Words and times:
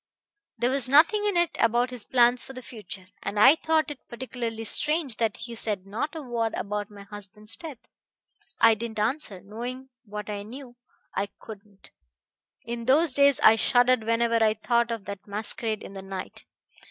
There 0.57 0.71
was 0.71 0.89
nothing 0.89 1.25
in 1.25 1.37
it 1.37 1.55
about 1.59 1.91
his 1.91 2.05
plans 2.05 2.41
for 2.41 2.53
the 2.53 2.63
future, 2.63 3.09
and 3.21 3.39
I 3.39 3.53
thought 3.53 3.91
it 3.91 3.99
particularly 4.09 4.63
strange 4.63 5.17
that 5.17 5.37
he 5.37 5.53
said 5.53 5.85
not 5.85 6.15
a 6.15 6.23
word 6.23 6.55
about 6.55 6.89
my 6.89 7.03
husband's 7.03 7.55
death. 7.55 7.77
I 8.59 8.73
didn't 8.73 8.97
answer. 8.97 9.41
Knowing 9.41 9.89
what 10.05 10.27
I 10.27 10.41
knew, 10.41 10.75
I 11.15 11.27
couldn't. 11.39 11.91
In 12.63 12.85
those 12.85 13.13
days 13.13 13.39
I 13.41 13.55
shuddered 13.55 14.03
whenever 14.03 14.43
I 14.43 14.55
thought 14.55 14.89
of 14.89 15.05
that 15.05 15.27
masquerade 15.27 15.83
in 15.83 15.93
the 15.93 16.01
night. 16.01 16.45